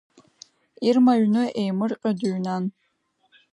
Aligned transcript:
Ирма 0.87 1.13
аҩны 1.17 1.43
еимырҟьо 1.61 2.11
дыҩнан. 2.19 2.63